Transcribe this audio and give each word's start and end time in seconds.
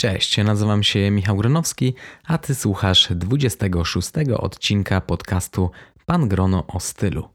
Cześć, 0.00 0.38
nazywam 0.38 0.82
się 0.82 1.10
Michał 1.10 1.36
Gronowski, 1.36 1.94
a 2.24 2.38
ty 2.38 2.54
słuchasz 2.54 3.08
26 3.10 4.10
odcinka 4.36 5.00
podcastu 5.00 5.70
Pan 6.06 6.28
Grono 6.28 6.66
o 6.66 6.80
stylu. 6.80 7.28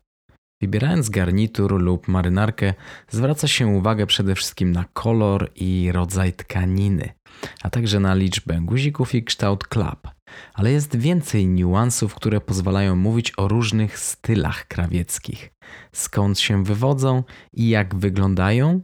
Wybierając 0.61 1.09
garnitur 1.09 1.81
lub 1.81 2.07
marynarkę, 2.07 2.73
zwraca 3.09 3.47
się 3.47 3.67
uwagę 3.67 4.07
przede 4.07 4.35
wszystkim 4.35 4.71
na 4.71 4.85
kolor 4.93 5.51
i 5.55 5.91
rodzaj 5.91 6.33
tkaniny, 6.33 7.13
a 7.63 7.69
także 7.69 7.99
na 7.99 8.15
liczbę 8.15 8.59
guzików 8.61 9.15
i 9.15 9.23
kształt 9.23 9.67
klap. 9.67 10.07
Ale 10.53 10.71
jest 10.71 10.95
więcej 10.95 11.47
niuansów, 11.47 12.15
które 12.15 12.41
pozwalają 12.41 12.95
mówić 12.95 13.33
o 13.37 13.47
różnych 13.47 13.99
stylach 13.99 14.67
krawieckich. 14.67 15.53
Skąd 15.91 16.39
się 16.39 16.63
wywodzą 16.63 17.23
i 17.53 17.69
jak 17.69 17.95
wyglądają? 17.95 18.81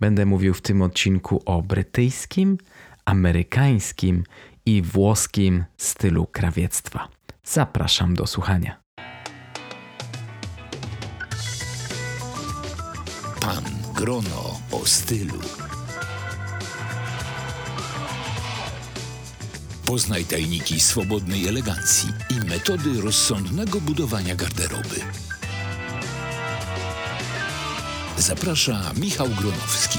Będę 0.00 0.26
mówił 0.26 0.54
w 0.54 0.60
tym 0.60 0.82
odcinku 0.82 1.42
o 1.44 1.62
brytyjskim, 1.62 2.58
amerykańskim 3.04 4.24
i 4.66 4.82
włoskim 4.82 5.64
stylu 5.76 6.26
krawiectwa. 6.26 7.08
Zapraszam 7.44 8.14
do 8.14 8.26
słuchania. 8.26 8.82
Pan 13.40 13.64
Grono 13.94 14.60
o 14.70 14.86
stylu. 14.86 15.38
Poznaj 19.86 20.24
tajniki 20.24 20.80
swobodnej 20.80 21.48
elegancji 21.48 22.08
i 22.30 22.34
metody 22.34 23.00
rozsądnego 23.00 23.80
budowania 23.80 24.34
garderoby. 24.34 25.00
Zaprasza 28.18 28.92
Michał 28.96 29.28
Gronowski. 29.28 29.98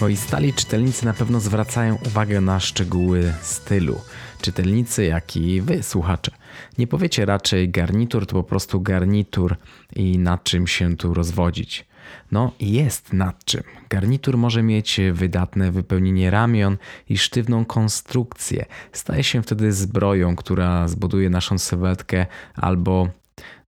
Moi 0.00 0.16
stali 0.16 0.52
czytelnicy 0.52 1.04
na 1.04 1.14
pewno 1.14 1.40
zwracają 1.40 1.98
uwagę 2.06 2.40
na 2.40 2.60
szczegóły 2.60 3.32
stylu. 3.42 4.00
Czytelnicy, 4.40 5.04
jak 5.04 5.36
i 5.36 5.60
wy, 5.60 5.82
słuchacze. 5.82 6.32
Nie 6.78 6.86
powiecie 6.86 7.26
raczej 7.26 7.70
garnitur 7.70 8.26
to 8.26 8.34
po 8.34 8.42
prostu 8.42 8.80
garnitur 8.80 9.56
i 9.96 10.18
nad 10.18 10.44
czym 10.44 10.66
się 10.66 10.96
tu 10.96 11.14
rozwodzić. 11.14 11.86
No, 12.32 12.52
jest 12.60 13.12
nad 13.12 13.44
czym. 13.44 13.62
Garnitur 13.88 14.36
może 14.36 14.62
mieć 14.62 15.00
wydatne 15.12 15.72
wypełnienie 15.72 16.30
ramion 16.30 16.76
i 17.08 17.18
sztywną 17.18 17.64
konstrukcję. 17.64 18.64
Staje 18.92 19.24
się 19.24 19.42
wtedy 19.42 19.72
zbroją, 19.72 20.36
która 20.36 20.88
zbuduje 20.88 21.30
naszą 21.30 21.58
sylwetkę 21.58 22.26
albo 22.54 23.08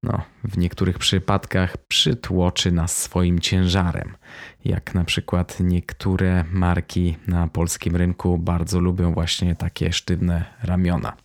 no, 0.02 0.22
w 0.44 0.58
niektórych 0.58 0.98
przypadkach 0.98 1.76
przytłoczy 1.76 2.72
nas 2.72 2.96
swoim 2.96 3.38
ciężarem. 3.38 4.14
Jak 4.64 4.94
na 4.94 5.04
przykład 5.04 5.56
niektóre 5.60 6.44
marki 6.52 7.16
na 7.26 7.48
polskim 7.48 7.96
rynku 7.96 8.38
bardzo 8.38 8.80
lubią 8.80 9.12
właśnie 9.12 9.54
takie 9.54 9.92
sztywne 9.92 10.44
ramiona. 10.62 11.16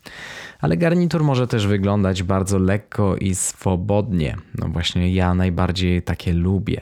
Ale 0.59 0.77
garnitur 0.77 1.23
może 1.23 1.47
też 1.47 1.67
wyglądać 1.67 2.23
bardzo 2.23 2.59
lekko 2.59 3.15
i 3.15 3.35
swobodnie. 3.35 4.35
No 4.57 4.67
właśnie 4.67 5.13
ja 5.13 5.33
najbardziej 5.33 6.01
takie 6.01 6.33
lubię. 6.33 6.81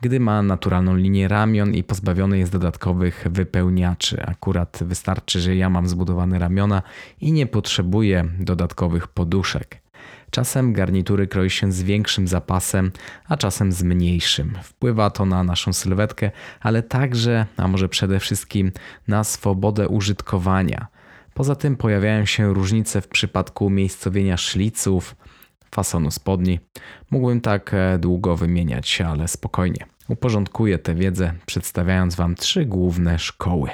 Gdy 0.00 0.20
ma 0.20 0.42
naturalną 0.42 0.96
linię 0.96 1.28
ramion 1.28 1.74
i 1.74 1.84
pozbawiony 1.84 2.38
jest 2.38 2.52
dodatkowych 2.52 3.26
wypełniaczy. 3.30 4.26
Akurat 4.26 4.78
wystarczy, 4.82 5.40
że 5.40 5.56
ja 5.56 5.70
mam 5.70 5.88
zbudowane 5.88 6.38
ramiona 6.38 6.82
i 7.20 7.32
nie 7.32 7.46
potrzebuję 7.46 8.24
dodatkowych 8.38 9.08
poduszek. 9.08 9.83
Czasem 10.34 10.72
garnitury 10.72 11.26
kroi 11.26 11.50
się 11.50 11.72
z 11.72 11.82
większym 11.82 12.28
zapasem, 12.28 12.92
a 13.28 13.36
czasem 13.36 13.72
z 13.72 13.82
mniejszym. 13.82 14.58
Wpływa 14.62 15.10
to 15.10 15.26
na 15.26 15.44
naszą 15.44 15.72
sylwetkę, 15.72 16.30
ale 16.60 16.82
także, 16.82 17.46
a 17.56 17.68
może 17.68 17.88
przede 17.88 18.20
wszystkim 18.20 18.72
na 19.08 19.24
swobodę 19.24 19.88
użytkowania. 19.88 20.86
Poza 21.34 21.54
tym 21.54 21.76
pojawiają 21.76 22.24
się 22.24 22.54
różnice 22.54 23.00
w 23.00 23.08
przypadku 23.08 23.66
umiejscowienia 23.66 24.36
szliców, 24.36 25.16
fasonu 25.70 26.10
spodni. 26.10 26.60
Mógłbym 27.10 27.40
tak 27.40 27.74
e, 27.74 27.98
długo 27.98 28.36
wymieniać, 28.36 29.00
ale 29.00 29.28
spokojnie. 29.28 29.86
Uporządkuję 30.08 30.78
tę 30.78 30.94
wiedzę, 30.94 31.32
przedstawiając 31.46 32.14
Wam 32.14 32.34
trzy 32.34 32.64
główne 32.64 33.18
szkoły. 33.18 33.70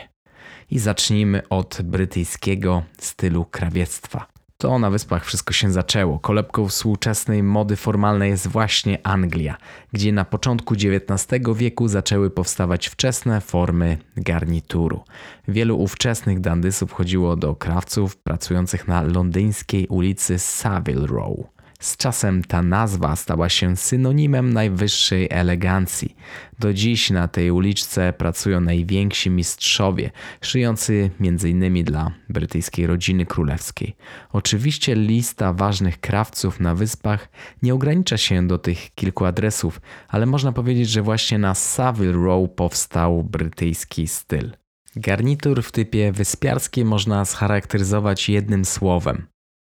I 0.70 0.78
zacznijmy 0.78 1.48
od 1.48 1.78
brytyjskiego 1.84 2.82
stylu 2.98 3.44
krawiectwa. 3.44 4.39
To 4.60 4.78
na 4.78 4.90
wyspach 4.90 5.24
wszystko 5.24 5.52
się 5.52 5.70
zaczęło. 5.70 6.18
Kolebką 6.18 6.68
współczesnej 6.68 7.42
mody 7.42 7.76
formalnej 7.76 8.30
jest 8.30 8.48
właśnie 8.48 9.06
Anglia, 9.06 9.56
gdzie 9.92 10.12
na 10.12 10.24
początku 10.24 10.74
XIX 10.74 11.42
wieku 11.54 11.88
zaczęły 11.88 12.30
powstawać 12.30 12.86
wczesne 12.88 13.40
formy 13.40 13.98
garnituru. 14.16 15.00
Wielu 15.48 15.78
ówczesnych 15.78 16.40
dandysów 16.40 16.92
chodziło 16.92 17.36
do 17.36 17.54
krawców 17.54 18.16
pracujących 18.16 18.88
na 18.88 19.02
londyńskiej 19.02 19.86
ulicy 19.86 20.38
Savile 20.38 21.06
Row. 21.06 21.36
Z 21.80 21.96
czasem 21.96 22.44
ta 22.44 22.62
nazwa 22.62 23.16
stała 23.16 23.48
się 23.48 23.76
synonimem 23.76 24.52
najwyższej 24.52 25.28
elegancji. 25.30 26.16
Do 26.58 26.74
dziś 26.74 27.10
na 27.10 27.28
tej 27.28 27.50
uliczce 27.50 28.12
pracują 28.12 28.60
najwięksi 28.60 29.30
mistrzowie, 29.30 30.10
szyjący 30.40 31.10
m.in. 31.20 31.84
dla 31.84 32.10
brytyjskiej 32.28 32.86
rodziny 32.86 33.26
królewskiej. 33.26 33.96
Oczywiście 34.32 34.94
lista 34.94 35.52
ważnych 35.52 36.00
krawców 36.00 36.60
na 36.60 36.74
wyspach 36.74 37.28
nie 37.62 37.74
ogranicza 37.74 38.16
się 38.16 38.46
do 38.46 38.58
tych 38.58 38.94
kilku 38.94 39.24
adresów, 39.24 39.80
ale 40.08 40.26
można 40.26 40.52
powiedzieć, 40.52 40.88
że 40.88 41.02
właśnie 41.02 41.38
na 41.38 41.54
Savile 41.54 42.12
Row 42.12 42.50
powstał 42.56 43.24
brytyjski 43.24 44.08
styl. 44.08 44.52
Garnitur 44.96 45.62
w 45.62 45.72
typie 45.72 46.12
wyspiarskim 46.12 46.88
można 46.88 47.24
scharakteryzować 47.24 48.28
jednym 48.28 48.64
słowem: 48.64 49.26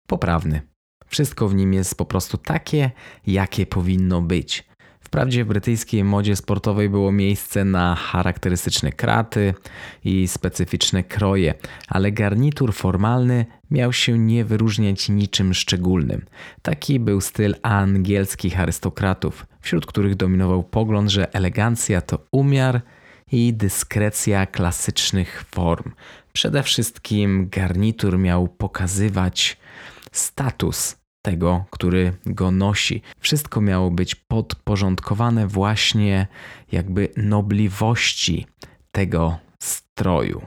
poprawny. 0.07 0.70
Wszystko 1.11 1.47
w 1.47 1.55
nim 1.55 1.73
jest 1.73 1.95
po 1.95 2.05
prostu 2.05 2.37
takie, 2.37 2.91
jakie 3.27 3.65
powinno 3.65 4.21
być. 4.21 4.63
Wprawdzie 4.99 5.45
w 5.45 5.47
brytyjskiej 5.47 6.03
modzie 6.03 6.35
sportowej 6.35 6.89
było 6.89 7.11
miejsce 7.11 7.65
na 7.65 7.95
charakterystyczne 7.95 8.91
kraty 8.91 9.53
i 10.05 10.27
specyficzne 10.27 11.03
kroje, 11.03 11.53
ale 11.87 12.11
garnitur 12.11 12.73
formalny 12.73 13.45
miał 13.71 13.93
się 13.93 14.17
nie 14.19 14.45
wyróżniać 14.45 15.09
niczym 15.09 15.53
szczególnym. 15.53 16.25
Taki 16.61 16.99
był 16.99 17.21
styl 17.21 17.55
angielskich 17.61 18.59
arystokratów, 18.59 19.45
wśród 19.61 19.85
których 19.85 20.15
dominował 20.15 20.63
pogląd, 20.63 21.09
że 21.09 21.33
elegancja 21.33 22.01
to 22.01 22.19
umiar 22.31 22.81
i 23.31 23.53
dyskrecja 23.53 24.45
klasycznych 24.45 25.45
form. 25.51 25.91
Przede 26.33 26.63
wszystkim 26.63 27.49
garnitur 27.49 28.19
miał 28.19 28.47
pokazywać 28.47 29.57
status 30.11 31.00
tego, 31.21 31.65
który 31.69 32.13
go 32.25 32.51
nosi. 32.51 33.01
Wszystko 33.19 33.61
miało 33.61 33.91
być 33.91 34.15
podporządkowane 34.15 35.47
właśnie 35.47 36.27
jakby 36.71 37.09
nobliwości 37.17 38.47
tego 38.91 39.37
stroju. 39.59 40.41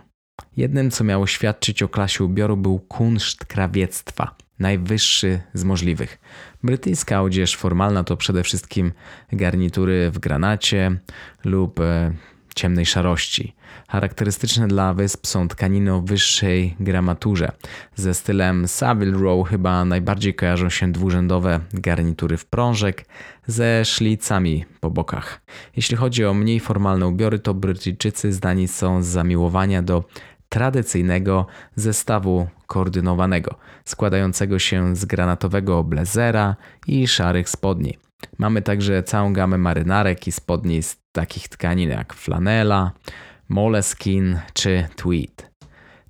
Jednym, 0.57 0.91
co 0.91 1.05
miało 1.05 1.27
świadczyć 1.27 1.83
o 1.83 1.89
klasie 1.89 2.25
ubioru, 2.25 2.57
był 2.57 2.79
kunszt 2.79 3.45
krawiectwa, 3.45 4.37
najwyższy 4.59 5.41
z 5.55 5.65
możliwych. 5.65 6.19
Brytyjska 6.63 7.23
odzież 7.23 7.57
formalna 7.57 8.05
to 8.05 8.17
przede 8.17 8.43
wszystkim 8.43 8.93
garnitury 9.33 10.11
w 10.11 10.19
granacie 10.19 10.97
lub 11.45 11.81
e, 11.81 12.13
ciemnej 12.55 12.87
szarości. 12.87 13.55
Charakterystyczne 13.89 14.69
dla 14.69 14.95
wysp 14.95 15.27
są 15.27 15.49
tkaniny 15.49 15.95
o 15.95 16.01
wyższej 16.01 16.77
gramaturze. 16.81 17.53
Ze 17.97 18.15
stylem 18.15 18.69
Savile 18.69 19.19
Row 19.19 19.49
chyba 19.49 19.85
najbardziej 19.85 20.35
kojarzą 20.35 20.71
się 20.71 20.93
dwurzędowe 20.93 21.61
garnitury 21.73 22.37
w 22.37 22.47
prążek 22.47 23.07
ze 23.47 23.85
szlicami 23.85 24.65
po 24.81 24.91
bokach. 24.91 25.41
Jeśli 25.77 25.97
chodzi 25.97 26.25
o 26.25 26.35
mniej 26.35 26.61
formalne 26.61 27.07
ubiory, 27.07 27.39
to 27.39 27.55
Brytyjczycy 27.55 28.33
zdani 28.33 28.69
są 28.69 29.03
z 29.03 29.07
zamiłowania 29.07 29.83
do 29.83 30.05
tradycyjnego 30.49 31.47
zestawu 31.77 32.49
koordynowanego, 32.67 33.55
składającego 33.85 34.59
się 34.59 34.97
z 34.97 35.05
granatowego 35.05 35.85
blazera 35.85 36.57
i 36.87 37.09
szarych 37.09 37.49
spodni. 37.49 38.04
Mamy 38.39 38.63
także 38.63 39.03
całą 39.03 39.33
gamę 39.33 39.59
marynarek 39.59 40.27
i 40.27 40.33
spodni 40.33 40.83
z 40.83 40.97
takich 41.13 41.49
tkanin 41.49 41.91
jak 41.91 42.15
flanela, 42.15 42.93
moleskin 43.49 44.39
czy 44.53 44.89
tweed. 44.97 45.51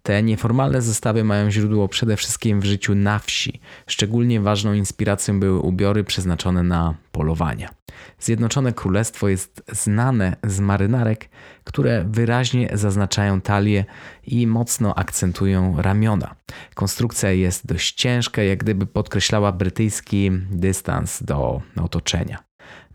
Te 0.02 0.22
nieformalne 0.22 0.82
zestawy 0.82 1.24
mają 1.24 1.50
źródło 1.50 1.88
przede 1.88 2.16
wszystkim 2.16 2.60
w 2.60 2.64
życiu 2.64 2.94
na 2.94 3.18
wsi. 3.18 3.60
Szczególnie 3.86 4.40
ważną 4.40 4.72
inspiracją 4.72 5.40
były 5.40 5.58
ubiory 5.58 6.04
przeznaczone 6.04 6.62
na 6.62 6.94
polowania. 7.12 7.70
Zjednoczone 8.18 8.72
Królestwo 8.72 9.28
jest 9.28 9.62
znane 9.72 10.36
z 10.44 10.60
marynarek, 10.60 11.28
które 11.64 12.04
wyraźnie 12.08 12.70
zaznaczają 12.72 13.40
talię 13.40 13.84
i 14.26 14.46
mocno 14.46 14.94
akcentują 14.94 15.82
ramiona. 15.82 16.34
Konstrukcja 16.74 17.30
jest 17.30 17.66
dość 17.66 17.94
ciężka, 17.94 18.42
jak 18.42 18.58
gdyby 18.58 18.86
podkreślała 18.86 19.52
brytyjski 19.52 20.30
dystans 20.50 21.22
do 21.22 21.62
otoczenia. 21.82 22.38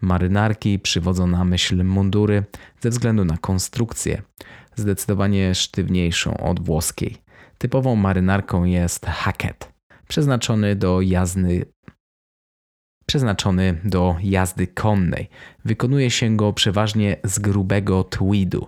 Marynarki 0.02 0.80
przywodzą 0.80 1.28
na 1.28 1.46
myśl 1.46 1.84
mundury 1.84 2.44
ze 2.82 2.90
względu 2.90 3.26
na 3.26 3.38
konstrukcję, 3.38 4.22
zdecydowanie 4.76 5.56
sztywniejszą 5.56 6.38
od 6.38 6.66
włoskiej. 6.66 7.18
Typową 7.58 7.96
marynarką 7.96 8.64
jest 8.64 9.06
hacket, 9.06 9.74
przeznaczony 10.08 10.76
do 10.76 11.02
jazdy 11.02 11.66
przeznaczony 13.10 13.82
do 13.84 14.16
jazdy 14.24 14.68
konnej. 14.68 15.30
Wykonuje 15.66 16.12
się 16.12 16.38
go 16.38 16.54
przeważnie 16.54 17.18
z 17.24 17.40
grubego 17.40 18.04
tweedu. 18.04 18.68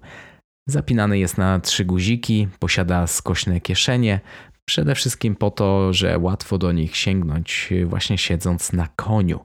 Zapinany 0.68 1.20
jest 1.20 1.38
na 1.38 1.60
trzy 1.60 1.86
guziki, 1.86 2.48
posiada 2.60 3.08
skośne 3.08 3.62
kieszenie, 3.62 4.20
przede 4.66 4.96
wszystkim 4.96 5.36
po 5.36 5.52
to, 5.52 5.94
że 5.94 6.18
łatwo 6.20 6.58
do 6.58 6.72
nich 6.72 6.96
sięgnąć 6.98 7.70
właśnie 7.86 8.18
siedząc 8.18 8.74
na 8.74 8.88
koniu 8.96 9.40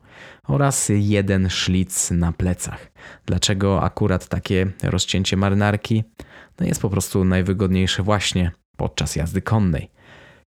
oraz 0.48 0.90
jeden 0.94 1.50
szlic 1.50 2.10
na 2.10 2.32
plecach. 2.32 2.92
Dlaczego 3.26 3.82
akurat 3.82 4.28
takie 4.28 4.66
rozcięcie 4.82 5.36
marynarki? 5.36 6.04
No 6.60 6.66
jest 6.66 6.82
po 6.82 6.90
prostu 6.90 7.24
najwygodniejsze 7.24 8.02
właśnie 8.02 8.50
podczas 8.76 9.16
jazdy 9.16 9.42
konnej. 9.42 9.90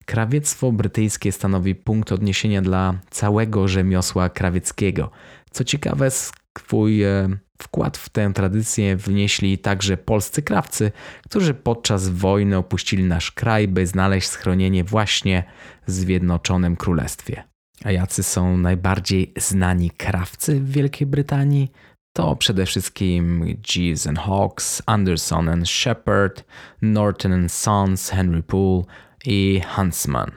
Krawiectwo 0.10 0.72
brytyjskie 0.72 1.32
stanowi 1.32 1.76
punkt 1.76 2.12
odniesienia 2.12 2.62
dla 2.62 2.94
całego 3.10 3.68
rzemiosła 3.68 4.30
krawieckiego. 4.30 5.12
Co 5.52 5.64
ciekawe, 5.64 6.12
swój 6.12 7.04
e, 7.04 7.30
wkład 7.62 7.98
w 7.98 8.10
tę 8.10 8.32
tradycję 8.34 8.96
wnieśli 8.96 9.58
także 9.58 9.98
polscy 9.98 10.42
krawcy, 10.42 10.92
którzy 11.26 11.54
podczas 11.54 12.10
wojny 12.10 12.58
opuścili 12.58 13.04
nasz 13.04 13.32
kraj, 13.32 13.68
by 13.68 13.88
znaleźć 13.88 14.28
schronienie 14.28 14.84
właśnie 14.84 15.44
w 15.88 15.92
Zjednoczonym 15.92 16.76
Królestwie. 16.76 17.44
A 17.84 17.92
jacy 17.92 18.24
są 18.24 18.58
najbardziej 18.58 19.34
znani 19.38 19.92
krawcy 19.92 20.60
w 20.60 20.72
Wielkiej 20.72 21.08
Brytanii? 21.08 21.72
To 22.14 22.36
przede 22.36 22.66
wszystkim 22.66 23.46
Jeeves 23.76 24.08
and 24.08 24.20
Hawks, 24.20 24.82
Anderson 24.86 25.50
and 25.50 25.70
Shepard, 25.70 26.44
Norton 26.82 27.34
and 27.34 27.52
Sons, 27.52 28.10
Henry 28.10 28.44
Poole 28.44 28.84
i 29.26 29.62
Huntsman. 29.76 30.32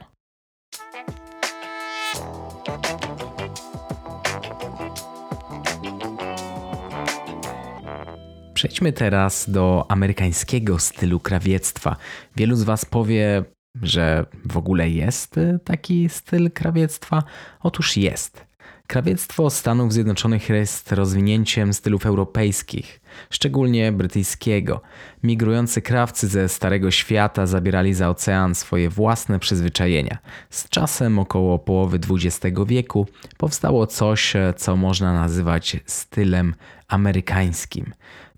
Przejdźmy 8.55 8.93
teraz 8.93 9.51
do 9.51 9.87
amerykańskiego 9.89 10.79
stylu 10.79 11.21
krawiectwa. 11.21 11.97
Wielu 12.37 12.57
z 12.57 12.63
Was 12.63 12.85
powie, 12.85 13.45
że 13.83 14.27
w 14.45 14.57
ogóle 14.57 14.91
jest 14.91 15.41
taki 15.65 16.09
styl 16.09 16.51
krawiectwa? 16.51 17.23
Otóż 17.61 17.97
jest. 17.97 18.52
Krawiectwo 18.93 19.51
Stanów 19.51 19.93
Zjednoczonych 19.93 20.49
jest 20.49 20.93
rozwinięciem 20.93 21.75
stylów 21.75 22.07
europejskich, 22.07 23.01
szczególnie 23.31 23.93
brytyjskiego. 23.93 24.81
Migrujący 25.23 25.83
krawcy 25.83 26.29
ze 26.29 26.49
Starego 26.49 26.91
Świata 26.91 27.47
zabierali 27.47 27.95
za 27.95 28.09
ocean 28.09 28.55
swoje 28.55 28.91
własne 28.91 29.39
przyzwyczajenia. 29.39 30.19
Z 30.51 30.69
czasem 30.69 31.19
około 31.19 31.59
połowy 31.59 31.99
XX 32.11 32.61
wieku 32.67 33.07
powstało 33.37 33.87
coś, 33.87 34.33
co 34.57 34.77
można 34.77 35.13
nazywać 35.13 35.77
stylem 35.87 36.55
amerykańskim. 36.89 37.93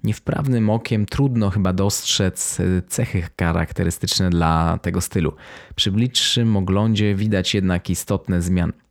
Niewprawnym 0.04 0.70
okiem 0.70 1.06
trudno 1.06 1.50
chyba 1.50 1.72
dostrzec 1.72 2.58
cechy 2.88 3.22
charakterystyczne 3.40 4.30
dla 4.30 4.78
tego 4.82 5.00
stylu. 5.00 5.32
Przy 5.74 5.92
bliższym 5.92 6.56
oglądzie 6.56 7.14
widać 7.14 7.54
jednak 7.54 7.90
istotne 7.90 8.42
zmiany. 8.42 8.83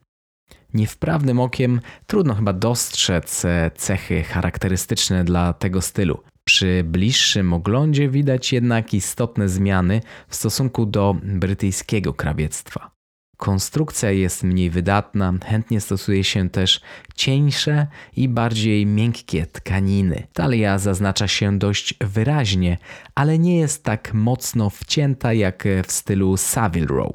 Niewprawnym 0.73 1.39
okiem 1.39 1.81
trudno 2.07 2.35
chyba 2.35 2.53
dostrzec 2.53 3.45
e, 3.45 3.71
cechy 3.75 4.23
charakterystyczne 4.23 5.23
dla 5.23 5.53
tego 5.53 5.81
stylu. 5.81 6.23
Przy 6.43 6.83
bliższym 6.83 7.53
oglądzie 7.53 8.09
widać 8.09 8.53
jednak 8.53 8.93
istotne 8.93 9.49
zmiany 9.49 10.01
w 10.27 10.35
stosunku 10.35 10.85
do 10.85 11.15
brytyjskiego 11.23 12.13
krawiectwa. 12.13 12.93
Konstrukcja 13.37 14.11
jest 14.11 14.43
mniej 14.43 14.69
wydatna, 14.69 15.33
chętnie 15.45 15.81
stosuje 15.81 16.23
się 16.23 16.49
też 16.49 16.81
cieńsze 17.15 17.87
i 18.15 18.29
bardziej 18.29 18.85
miękkie 18.85 19.45
tkaniny. 19.45 20.27
Talia 20.33 20.77
zaznacza 20.77 21.27
się 21.27 21.59
dość 21.59 21.93
wyraźnie, 22.01 22.77
ale 23.15 23.39
nie 23.39 23.59
jest 23.59 23.83
tak 23.83 24.13
mocno 24.13 24.69
wcięta 24.69 25.33
jak 25.33 25.63
w 25.87 25.91
stylu 25.91 26.37
Savile 26.37 26.87
Row. 26.87 27.11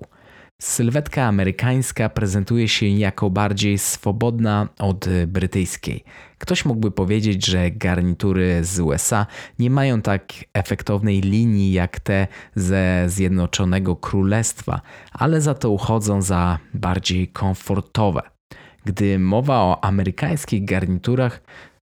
Sylwetka 0.63 1.25
amerykańska 1.25 2.09
prezentuje 2.09 2.69
się 2.69 2.87
jako 2.87 3.31
bardziej 3.31 3.79
swobodna 3.79 4.69
od 4.79 5.07
brytyjskiej. 5.27 6.05
Ktoś 6.39 6.65
mógłby 6.65 6.91
powiedzieć, 6.91 7.47
że 7.47 7.71
garnitury 7.71 8.65
z 8.65 8.81
USA 8.81 9.27
nie 9.59 9.71
mają 9.71 10.03
tak 10.03 10.23
efektownej 10.55 11.21
linii 11.21 11.73
jak 11.73 12.01
te 12.01 12.27
ze 12.55 13.05
Zjednoczonego 13.07 13.97
Królestwa, 13.97 14.81
ale 15.13 15.41
za 15.41 15.55
to 15.55 15.71
uchodzą 15.71 16.23
za 16.23 16.59
bardziej 16.75 17.29
komfortowe. 17.29 18.23
Gdy 18.85 19.19
mowa 19.19 19.55
o 19.55 19.85
amerykańskich 19.85 20.65
garniturach, 20.65 21.41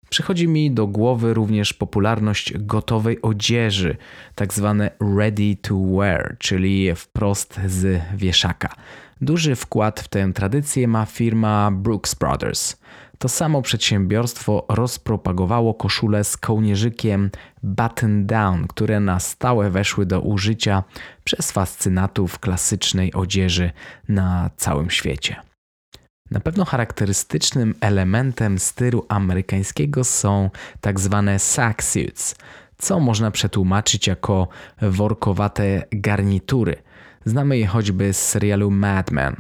Przychodzi 0.09 0.49
mi 0.49 0.71
do 0.71 0.87
głowy 0.87 1.35
również 1.35 1.73
popularność 1.73 2.59
gotowej 2.59 3.23
odzieży, 3.23 3.97
tak 4.35 4.55
zwane 4.55 4.91
ready 5.17 5.57
to 5.63 5.75
wear, 5.75 6.37
czyli 6.39 6.95
wprost 6.95 7.61
z 7.67 8.03
wieszaka. 8.17 8.75
Duży 9.21 9.57
wkład 9.57 10.01
w 10.01 10.09
tę 10.09 10.33
tradycję 10.33 10.89
ma 10.89 11.07
firma 11.07 11.71
Brooks 11.71 12.15
Brothers. 12.15 12.77
To 13.19 13.29
samo 13.29 13.63
przedsiębiorstwo 13.63 14.67
rozpropagowało 14.69 15.75
koszule 15.75 16.25
z 16.25 16.37
kołnierzykiem 16.37 17.31
button 17.63 18.27
down, 18.27 18.67
które 18.67 19.01
na 19.01 19.21
stałe 19.21 19.71
weszły 19.71 20.07
do 20.07 20.21
użycia 20.21 20.85
przez 21.25 21.53
fascynatów 21.53 22.39
klasycznej 22.39 23.13
odzieży 23.13 23.71
na 24.09 24.51
całym 24.57 24.91
świecie. 24.91 25.37
Na 26.31 26.41
pewno 26.41 26.65
charakterystycznym 26.65 27.75
elementem 27.81 28.59
stylu 28.59 29.07
amerykańskiego 29.09 30.05
są 30.05 30.51
tak 30.81 31.01
zwane 31.01 31.39
sacksuits, 31.39 32.35
co 32.79 33.01
można 33.01 33.31
przetłumaczyć 33.31 34.07
jako 34.07 34.49
workowate 34.83 35.83
garnitury. 35.91 36.77
Znamy 37.25 37.59
je 37.59 37.67
choćby 37.67 38.13
z 38.13 38.29
serialu 38.29 38.71
Mad 38.71 39.11
Men. 39.11 39.37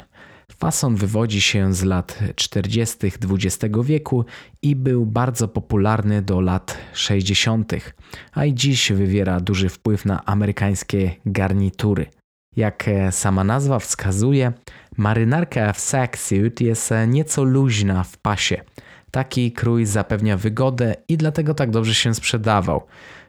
Fason 0.58 0.96
wywodzi 0.96 1.40
się 1.40 1.74
z 1.74 1.84
lat 1.84 2.18
40. 2.34 2.96
XX 3.30 3.74
wieku 3.84 4.24
i 4.62 4.76
był 4.76 5.06
bardzo 5.06 5.48
popularny 5.48 6.22
do 6.22 6.40
lat 6.40 6.78
60., 6.92 7.72
a 8.32 8.44
i 8.44 8.54
dziś 8.54 8.92
wywiera 8.92 9.40
duży 9.40 9.68
wpływ 9.68 10.04
na 10.04 10.24
amerykańskie 10.24 11.16
garnitury. 11.26 12.06
Jak 12.56 12.84
sama 13.10 13.44
nazwa 13.44 13.78
wskazuje, 13.78 14.52
Marynarka 14.96 15.72
w 15.72 15.80
sacksuit 15.80 16.60
jest 16.60 16.94
nieco 17.08 17.44
luźna 17.44 18.04
w 18.04 18.16
pasie. 18.16 18.60
Taki 19.10 19.52
krój 19.52 19.86
zapewnia 19.86 20.36
wygodę 20.36 20.94
i 21.08 21.16
dlatego 21.16 21.54
tak 21.54 21.70
dobrze 21.70 21.94
się 21.94 22.14
sprzedawał. 22.14 22.86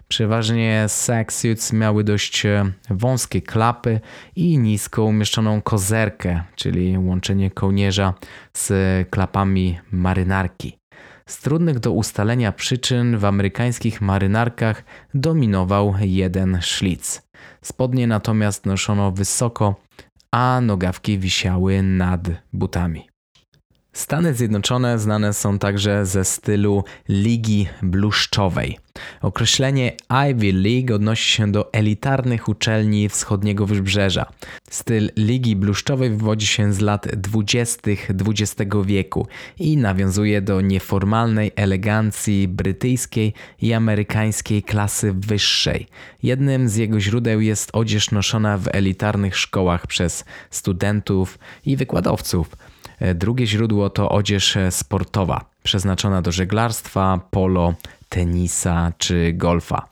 Przeważnie 0.07 0.85
sacksuits 0.87 1.73
miały 1.73 2.03
dość 2.03 2.45
e, 2.45 2.71
wąskie 2.89 3.41
klapy 3.41 3.99
i 4.35 4.57
nisko 4.57 5.03
umieszczoną 5.03 5.61
kozerkę, 5.61 6.43
czyli 6.55 6.97
łączenie 6.97 7.51
kołnierza 7.51 8.13
z 8.53 8.73
klapami 9.09 9.79
marynarki. 9.91 10.77
Z 11.25 11.41
trudnych 11.41 11.79
do 11.79 11.91
ustalenia 11.91 12.51
przyczyn 12.51 13.17
w 13.17 13.25
amerykańskich 13.25 14.01
marynarkach 14.01 14.83
dominował 15.13 15.93
jeden 16.01 16.61
szlic. 16.61 17.21
Spodnie 17.61 18.07
natomiast 18.07 18.65
noszono 18.65 19.11
wysoko 19.11 19.75
a 20.31 20.61
nogawki 20.61 21.17
wisiały 21.19 21.83
nad 21.83 22.21
butami. 22.53 23.09
Stany 23.97 24.33
Zjednoczone 24.33 24.99
znane 24.99 25.33
są 25.33 25.59
także 25.59 26.05
ze 26.05 26.25
stylu 26.25 26.83
ligi 27.09 27.67
bluszczowej. 27.81 28.79
Określenie 29.21 29.91
Ivy 30.31 30.53
League 30.53 30.95
odnosi 30.95 31.31
się 31.31 31.51
do 31.51 31.73
elitarnych 31.73 32.49
uczelni 32.49 33.09
wschodniego 33.09 33.65
wybrzeża. 33.65 34.25
Styl 34.69 35.11
ligi 35.15 35.55
bluszczowej 35.55 36.09
wywodzi 36.09 36.47
się 36.47 36.73
z 36.73 36.79
lat 36.79 37.07
20. 37.07 37.91
XX 38.11 38.75
wieku 38.85 39.27
i 39.59 39.77
nawiązuje 39.77 40.41
do 40.41 40.61
nieformalnej 40.61 41.51
elegancji 41.55 42.47
brytyjskiej 42.47 43.33
i 43.61 43.73
amerykańskiej 43.73 44.63
klasy 44.63 45.13
wyższej. 45.13 45.87
Jednym 46.23 46.69
z 46.69 46.75
jego 46.75 46.99
źródeł 46.99 47.41
jest 47.41 47.69
odzież 47.73 48.11
noszona 48.11 48.57
w 48.57 48.67
elitarnych 48.67 49.37
szkołach 49.37 49.87
przez 49.87 50.25
studentów 50.49 51.39
i 51.65 51.75
wykładowców 51.77 52.47
drugie 53.15 53.47
źródło 53.47 53.89
to 53.89 54.09
odzież 54.09 54.57
e, 54.57 54.71
sportowa, 54.71 55.45
przeznaczona 55.63 56.21
do 56.21 56.31
żeglarstwa, 56.31 57.19
polo, 57.31 57.73
tenisa 58.09 58.91
czy 58.97 59.33
golfa. 59.33 59.87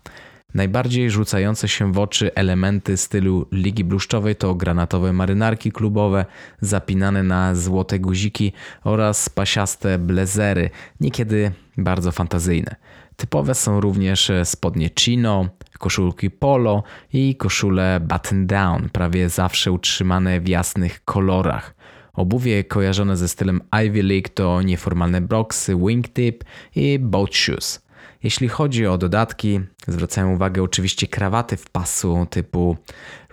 Najbardziej 0.54 1.12
rzucające 1.12 1.68
się 1.68 1.92
w 1.92 2.00
oczy 2.00 2.36
elementy 2.36 2.98
stylu 2.98 3.48
Ligi 3.52 3.84
Bluszczowej 3.84 4.36
to 4.36 4.56
granatowe 4.56 5.14
marynarki 5.14 5.72
klubowe, 5.72 6.26
zapinane 6.62 7.24
na 7.24 7.56
złote 7.56 8.00
guziki 8.00 8.54
oraz 8.84 9.30
pasiaste 9.30 10.00
blezery, 10.00 10.70
niekiedy 11.00 11.52
bardzo 11.78 12.12
fantazyjne. 12.12 12.76
Typowe 13.16 13.56
są 13.56 13.82
również 13.82 14.32
spodnie 14.44 14.90
chino, 15.00 15.50
koszulki 15.80 16.30
polo 16.30 16.84
i 17.14 17.36
koszule 17.36 18.00
button 18.00 18.48
down, 18.48 18.90
prawie 18.90 19.30
zawsze 19.30 19.72
utrzymane 19.72 20.40
w 20.40 20.48
jasnych 20.48 21.06
kolorach. 21.06 21.76
Obuwie 22.16 22.64
kojarzone 22.64 23.18
ze 23.18 23.28
stylem 23.28 23.62
Ivy 23.86 24.04
League 24.04 24.30
to 24.34 24.62
nieformalne 24.62 25.22
broksy, 25.22 25.76
wingtip 25.76 26.44
i 26.76 27.00
boat 27.00 27.36
shoes. 27.36 27.86
Jeśli 28.24 28.48
chodzi 28.48 28.88
o 28.88 28.98
dodatki, 28.98 29.60
zwracają 29.88 30.34
uwagę 30.34 30.64
oczywiście 30.64 31.08
krawaty 31.08 31.58
w 31.58 31.70
pasu 31.70 32.28
typu 32.30 32.78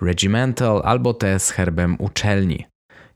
regimental 0.01 0.83
albo 0.85 1.15
te 1.15 1.39
z 1.39 1.51
herbem 1.51 1.97
uczelni. 1.99 2.67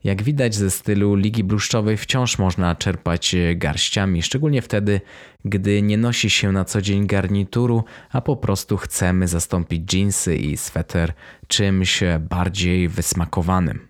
Jak 0.03 0.23
widać 0.23 0.55
ze 0.55 0.71
stylu 0.71 1.15
Ligi 1.15 1.43
Bluszczowej 1.43 1.97
wciąż 1.97 2.37
można 2.37 2.75
czerpać 2.75 3.35
garściami, 3.55 4.21
szczególnie 4.21 4.61
wtedy, 4.61 5.01
gdy 5.45 5.81
nie 5.81 5.97
nosi 5.97 6.29
się 6.29 6.51
na 6.51 6.65
co 6.65 6.81
dzień 6.81 7.07
garnituru, 7.07 7.83
a 8.11 8.21
po 8.21 8.35
prostu 8.35 8.77
chcemy 8.77 9.27
zastąpić 9.27 9.93
jeansy 9.93 10.35
i 10.35 10.57
sweter 10.57 11.13
czymś 11.47 12.03
bardziej 12.29 12.89
wysmakowanym. 12.89 13.87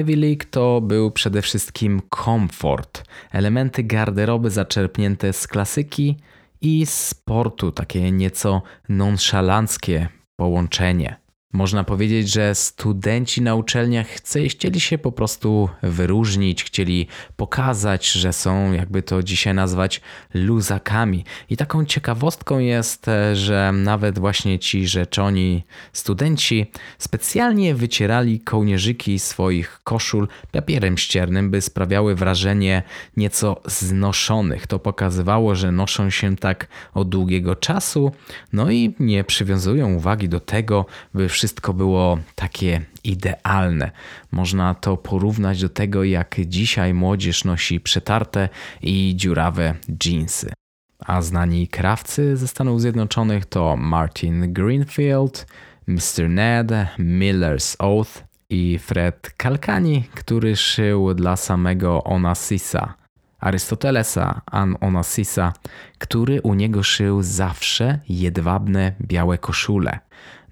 Ivy 0.00 0.16
League 0.16 0.44
to 0.50 0.80
był 0.80 1.10
przede 1.10 1.42
wszystkim 1.42 2.02
komfort, 2.08 3.02
elementy 3.32 3.82
garderoby 3.82 4.50
zaczerpnięte 4.50 5.32
z 5.32 5.46
klasyki 5.46 6.16
i 6.60 6.86
sportu, 6.86 7.72
takie 7.72 8.12
nieco 8.12 8.62
nonszalanckie 8.88 10.08
połączenie. 10.36 11.23
Można 11.54 11.84
powiedzieć, 11.84 12.32
że 12.32 12.54
studenci 12.54 13.42
na 13.42 13.54
uczelniach 13.54 14.06
chcieli 14.48 14.80
się 14.80 14.98
po 14.98 15.12
prostu 15.12 15.68
wyróżnić, 15.82 16.64
chcieli 16.64 17.06
pokazać, 17.36 18.12
że 18.12 18.32
są, 18.32 18.72
jakby 18.72 19.02
to 19.02 19.22
dzisiaj 19.22 19.54
nazwać, 19.54 20.00
luzakami. 20.34 21.24
I 21.50 21.56
taką 21.56 21.84
ciekawostką 21.84 22.58
jest, 22.58 23.06
że 23.32 23.72
nawet 23.72 24.18
właśnie 24.18 24.58
ci 24.58 24.86
rzeczoni 24.86 25.64
studenci 25.92 26.66
specjalnie 26.98 27.74
wycierali 27.74 28.40
kołnierzyki 28.40 29.18
swoich 29.18 29.80
koszul 29.84 30.28
papierem 30.52 30.98
ściernym, 30.98 31.50
by 31.50 31.60
sprawiały 31.60 32.14
wrażenie 32.14 32.82
nieco 33.16 33.62
znoszonych. 33.66 34.66
To 34.66 34.78
pokazywało, 34.78 35.54
że 35.54 35.72
noszą 35.72 36.10
się 36.10 36.36
tak 36.36 36.68
od 36.94 37.08
długiego 37.08 37.56
czasu, 37.56 38.12
no 38.52 38.70
i 38.70 38.94
nie 39.00 39.24
przywiązują 39.24 39.94
uwagi 39.94 40.28
do 40.28 40.40
tego, 40.40 40.86
by 41.14 41.28
wszystko 41.28 41.43
wszystko 41.44 41.74
było 41.74 42.18
takie 42.34 42.80
idealne. 43.04 43.90
Można 44.32 44.74
to 44.74 44.96
porównać 44.96 45.60
do 45.60 45.68
tego, 45.68 46.04
jak 46.04 46.36
dzisiaj 46.46 46.94
młodzież 46.94 47.44
nosi 47.44 47.80
przetarte 47.80 48.48
i 48.82 49.12
dziurawe 49.16 49.74
jeansy. 50.04 50.52
A 50.98 51.22
znani 51.22 51.68
krawcy 51.68 52.36
ze 52.36 52.48
Stanów 52.48 52.80
Zjednoczonych 52.80 53.46
to 53.46 53.76
Martin 53.76 54.52
Greenfield, 54.52 55.46
Mr. 55.86 56.28
Ned, 56.28 56.70
Miller's 56.98 57.76
Oath 57.78 58.24
i 58.50 58.78
Fred 58.78 59.30
Kalkani, 59.36 60.04
który 60.14 60.56
szył 60.56 61.14
dla 61.14 61.36
samego 61.36 62.04
Onassisa. 62.04 62.94
Arystotelesa 63.40 64.40
An 64.46 64.76
Onassisa, 64.80 65.52
który 65.98 66.42
u 66.42 66.54
niego 66.54 66.82
szył 66.82 67.22
zawsze 67.22 67.98
jedwabne 68.08 68.92
białe 69.00 69.38
koszule. 69.38 69.98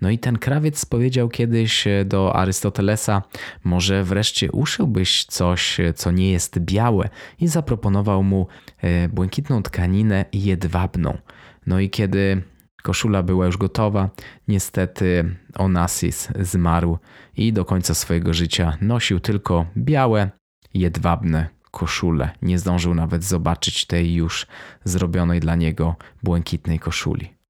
No 0.03 0.11
i 0.11 0.19
ten 0.19 0.39
krawiec 0.39 0.85
powiedział 0.85 1.29
kiedyś 1.29 1.87
e, 1.87 2.05
do 2.05 2.37
Arystotelesa: 2.37 3.23
Może 3.65 4.05
wreszcie 4.05 4.53
uszyłbyś 4.53 5.25
coś, 5.25 5.81
e, 5.81 5.95
co 5.95 6.11
nie 6.11 6.33
jest 6.33 6.59
białe, 6.59 7.09
i 7.41 7.49
zaproponował 7.49 8.23
mu 8.23 8.47
e, 8.79 9.09
błękitną 9.09 9.63
tkaninę 9.63 10.25
jedwabną. 10.33 11.19
No 11.67 11.81
i 11.81 11.91
kiedy 11.91 12.43
koszula 12.83 13.23
była 13.23 13.47
już 13.47 13.57
gotowa, 13.57 14.11
niestety 14.49 15.37
Onassis 15.55 16.29
zmarł 16.41 16.99
i 17.37 17.53
do 17.53 17.65
końca 17.65 17.95
swojego 17.95 18.35
życia 18.35 18.77
nosił 18.81 19.21
tylko 19.21 19.67
białe, 19.77 20.31
jedwabne 20.75 21.49
koszule. 21.71 22.31
Nie 22.43 22.59
zdążył 22.59 22.95
nawet 22.95 23.25
zobaczyć 23.25 23.87
tej 23.87 24.15
już 24.15 24.47
zrobionej 24.85 25.41
dla 25.41 25.57
niego 25.57 25.97
błękitnej 26.23 26.79
koszuli. 26.79 27.42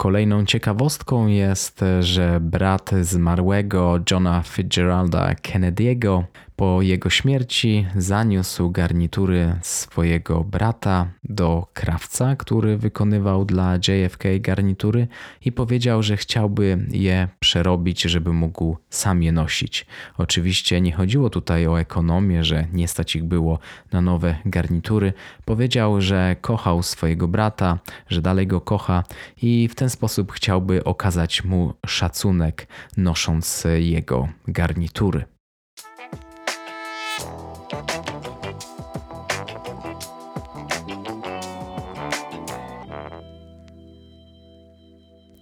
Kolejną 0.00 0.44
ciekawostką 0.44 1.26
jest, 1.26 1.84
że 2.00 2.40
brat 2.40 2.90
zmarłego 3.00 3.98
Johna 4.10 4.42
Fitzgeralda 4.42 5.34
Kennedy'ego 5.34 6.22
po 6.60 6.82
jego 6.82 7.10
śmierci 7.10 7.86
zaniósł 7.96 8.70
garnitury 8.70 9.56
swojego 9.62 10.44
brata 10.44 11.08
do 11.24 11.66
krawca, 11.72 12.36
który 12.36 12.76
wykonywał 12.76 13.44
dla 13.44 13.76
JFK 13.76 14.24
garnitury 14.40 15.08
i 15.44 15.52
powiedział, 15.52 16.02
że 16.02 16.16
chciałby 16.16 16.86
je 16.90 17.28
przerobić, 17.38 18.02
żeby 18.02 18.32
mógł 18.32 18.76
sam 18.90 19.22
je 19.22 19.32
nosić. 19.32 19.86
Oczywiście 20.18 20.80
nie 20.80 20.92
chodziło 20.92 21.30
tutaj 21.30 21.66
o 21.66 21.80
ekonomię, 21.80 22.44
że 22.44 22.66
nie 22.72 22.88
stać 22.88 23.16
ich 23.16 23.24
było 23.24 23.58
na 23.92 24.00
nowe 24.00 24.36
garnitury. 24.44 25.12
Powiedział, 25.44 26.00
że 26.00 26.36
kochał 26.40 26.82
swojego 26.82 27.28
brata, 27.28 27.78
że 28.08 28.22
dalej 28.22 28.46
go 28.46 28.60
kocha 28.60 29.04
i 29.42 29.68
w 29.68 29.74
ten 29.74 29.90
sposób 29.90 30.32
chciałby 30.32 30.84
okazać 30.84 31.44
mu 31.44 31.74
szacunek, 31.86 32.66
nosząc 32.96 33.66
jego 33.78 34.28
garnitury. 34.48 35.39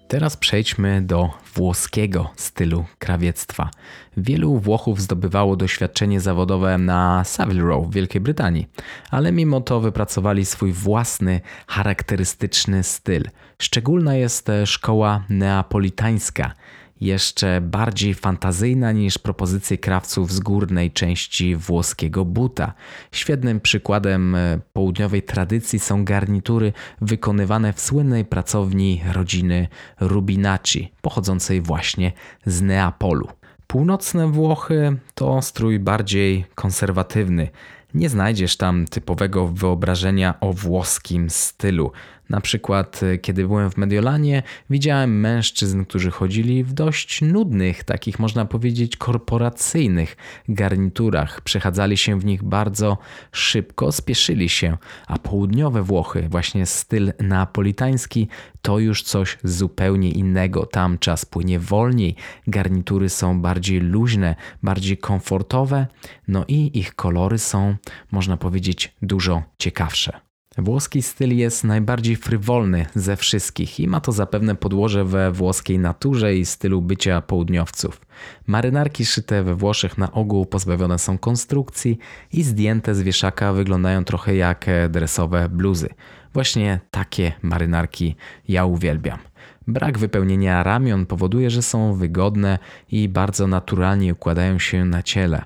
Teraz 0.08 0.36
przejdźmy 0.36 1.02
do 1.02 1.30
włoskiego 1.54 2.30
stylu 2.36 2.84
krawiectwa. 2.98 3.70
Wielu 4.16 4.58
Włochów 4.58 5.00
zdobywało 5.00 5.56
doświadczenie 5.56 6.20
zawodowe 6.20 6.78
na 6.78 7.24
Savile 7.24 7.62
Row 7.62 7.86
w 7.86 7.92
Wielkiej 7.92 8.20
Brytanii, 8.20 8.66
ale 9.10 9.32
mimo 9.32 9.60
to 9.60 9.80
wypracowali 9.80 10.44
swój 10.44 10.72
własny, 10.72 11.40
charakterystyczny 11.66 12.82
styl. 12.82 13.24
Szczególna 13.62 14.14
jest 14.14 14.50
szkoła 14.64 15.24
neapolitańska– 15.28 16.52
jeszcze 17.00 17.60
bardziej 17.60 18.14
fantazyjna 18.14 18.92
niż 18.92 19.18
propozycje 19.18 19.78
krawców 19.78 20.32
z 20.32 20.40
górnej 20.40 20.90
części 20.90 21.56
włoskiego 21.56 22.24
buta. 22.24 22.72
Świetnym 23.12 23.60
przykładem 23.60 24.34
e, 24.34 24.60
południowej 24.72 25.22
tradycji 25.22 25.78
są 25.78 26.04
garnitury 26.04 26.72
wykonywane 27.00 27.72
w 27.72 27.80
słynnej 27.80 28.24
pracowni 28.24 29.02
rodziny 29.12 29.68
Rubinacci, 30.00 30.92
pochodzącej 31.02 31.60
właśnie 31.60 32.12
z 32.46 32.62
Neapolu. 32.62 33.28
Północne 33.66 34.28
Włochy 34.32 34.96
to 35.14 35.42
strój 35.42 35.78
bardziej 35.78 36.44
konserwatywny. 36.54 37.48
Nie 37.94 38.08
znajdziesz 38.08 38.56
tam 38.56 38.86
typowego 38.86 39.48
wyobrażenia 39.48 40.40
o 40.40 40.52
włoskim 40.52 41.30
stylu. 41.30 41.92
Na 42.30 42.40
przykład, 42.40 43.00
e, 43.02 43.18
kiedy 43.18 43.46
byłem 43.46 43.70
w 43.70 43.76
Mediolanie, 43.76 44.42
widziałem 44.70 45.20
mężczyzn, 45.20 45.84
którzy 45.84 46.10
chodzili 46.10 46.64
w 46.64 46.72
dość 46.72 47.22
nudnych, 47.22 47.84
takich 47.84 48.18
można 48.18 48.44
powiedzieć 48.44 48.96
korporacyjnych 48.96 50.16
garniturach. 50.48 51.40
Przechadzali 51.40 51.96
się 51.96 52.20
w 52.20 52.24
nich 52.24 52.42
bardzo 52.42 52.98
szybko, 53.32 53.92
spieszyli 53.92 54.48
się, 54.48 54.76
a 55.06 55.18
południowe 55.18 55.82
Włochy, 55.82 56.28
właśnie 56.30 56.66
styl 56.66 57.12
neapolitański, 57.20 58.28
to 58.62 58.78
już 58.78 59.02
coś 59.02 59.38
zupełnie 59.44 60.10
innego. 60.10 60.66
Tam 60.66 60.98
czas 60.98 61.24
płynie 61.24 61.58
wolniej, 61.58 62.16
garnitury 62.46 63.08
są 63.08 63.40
bardziej 63.40 63.80
luźne, 63.80 64.34
bardziej 64.62 64.98
komfortowe, 64.98 65.86
no 66.28 66.44
i 66.48 66.78
ich 66.78 66.94
kolory 66.94 67.38
są, 67.38 67.76
można 68.10 68.36
powiedzieć, 68.36 68.94
dużo 69.02 69.42
ciekawsze. 69.58 70.27
Włoski 70.58 71.02
styl 71.02 71.36
jest 71.36 71.64
najbardziej 71.64 72.16
frywolny 72.16 72.86
ze 72.94 73.16
wszystkich 73.16 73.80
i 73.80 73.88
ma 73.88 74.00
to 74.00 74.12
zapewne 74.12 74.54
podłoże 74.54 75.04
we 75.04 75.32
włoskiej 75.32 75.78
naturze 75.78 76.36
i 76.36 76.44
stylu 76.44 76.82
bycia 76.82 77.20
południowców. 77.20 78.00
Marynarki 78.46 79.04
szyte 79.06 79.42
we 79.42 79.54
Włoszech 79.54 79.98
na 79.98 80.12
ogół 80.12 80.46
pozbawione 80.46 80.98
są 80.98 81.18
konstrukcji 81.18 81.98
i 82.32 82.42
zdjęte 82.42 82.94
z 82.94 83.02
wieszaka 83.02 83.52
wyglądają 83.52 84.04
trochę 84.04 84.36
jak 84.36 84.66
dresowe 84.90 85.48
bluzy. 85.48 85.88
Właśnie 86.32 86.80
takie 86.90 87.32
marynarki 87.42 88.16
ja 88.48 88.64
uwielbiam. 88.64 89.18
Brak 89.66 89.98
wypełnienia 89.98 90.62
ramion 90.62 91.06
powoduje, 91.06 91.50
że 91.50 91.62
są 91.62 91.94
wygodne 91.94 92.58
i 92.92 93.08
bardzo 93.08 93.46
naturalnie 93.46 94.12
układają 94.12 94.58
się 94.58 94.84
na 94.84 95.02
ciele. 95.02 95.44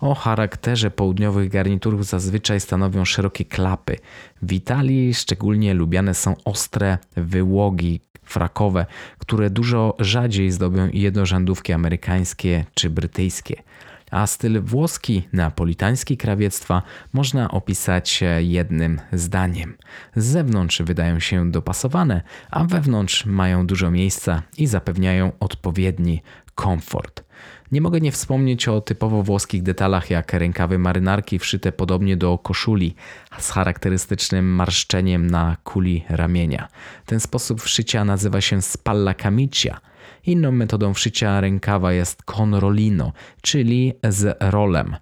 O 0.00 0.14
charakterze 0.14 0.90
południowych 0.90 1.50
garniturów 1.50 2.06
zazwyczaj 2.06 2.60
stanowią 2.60 3.04
szerokie 3.04 3.44
klapy. 3.44 3.96
W 4.42 4.52
Italii 4.52 5.14
szczególnie 5.14 5.74
lubiane 5.74 6.14
są 6.14 6.36
ostre 6.44 6.98
wyłogi 7.16 8.00
frakowe, 8.22 8.86
które 9.18 9.50
dużo 9.50 9.96
rzadziej 9.98 10.50
zdobią 10.50 10.88
jednorzędówki 10.92 11.72
amerykańskie 11.72 12.64
czy 12.74 12.90
brytyjskie 12.90 13.62
a 14.10 14.26
styl 14.26 14.62
włoski 14.62 15.28
neapolitański 15.32 16.16
krawiectwa 16.16 16.82
można 17.12 17.50
opisać 17.50 18.20
jednym 18.40 19.00
zdaniem. 19.12 19.76
Z 20.16 20.24
zewnątrz 20.24 20.82
wydają 20.82 21.20
się 21.20 21.50
dopasowane, 21.50 22.22
a 22.50 22.64
wewnątrz 22.64 23.26
mają 23.26 23.66
dużo 23.66 23.90
miejsca 23.90 24.42
i 24.58 24.66
zapewniają 24.66 25.32
odpowiedni 25.40 26.22
komfort. 26.58 27.24
Nie 27.72 27.80
mogę 27.80 28.00
nie 28.00 28.12
wspomnieć 28.12 28.68
o 28.68 28.80
typowo 28.80 29.22
włoskich 29.22 29.62
detalach, 29.62 30.10
jak 30.10 30.32
rękawy 30.32 30.78
marynarki 30.78 31.38
wszyte 31.38 31.72
podobnie 31.72 32.16
do 32.16 32.38
koszuli, 32.38 32.94
z 33.38 33.50
charakterystycznym 33.50 34.54
marszczeniem 34.54 35.26
na 35.26 35.56
kuli 35.64 36.04
ramienia. 36.08 36.68
Ten 37.06 37.20
sposób 37.20 37.62
wszycia 37.62 38.04
nazywa 38.04 38.40
się 38.40 38.62
spalla 38.62 39.14
camicia. 39.14 39.80
Inną 40.26 40.52
metodą 40.52 40.94
wszycia 40.94 41.40
rękawa 41.40 41.92
jest 41.92 42.22
conrolino, 42.22 43.12
czyli 43.42 43.94
z 44.08 44.36
rolem. 44.40 44.96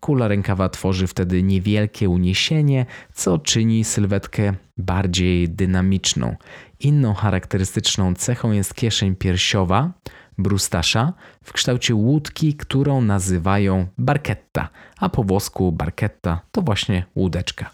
Kula 0.00 0.28
rękawa 0.28 0.68
tworzy 0.68 1.06
wtedy 1.06 1.42
niewielkie 1.42 2.08
uniesienie, 2.08 2.86
co 3.14 3.38
czyni 3.38 3.84
sylwetkę 3.84 4.54
bardziej 4.78 5.48
dynamiczną. 5.48 6.36
Inną 6.80 7.14
charakterystyczną 7.14 8.14
cechą 8.14 8.52
jest 8.52 8.74
kieszeń 8.74 9.16
piersiowa, 9.16 9.92
brustasza, 10.38 11.12
w 11.44 11.52
kształcie 11.52 11.94
łódki, 11.94 12.54
którą 12.54 13.00
nazywają 13.00 13.86
barketta, 13.98 14.68
a 14.98 15.08
po 15.08 15.24
włosku 15.24 15.72
barketta 15.72 16.40
to 16.52 16.62
właśnie 16.62 17.04
łódeczka. 17.16 17.70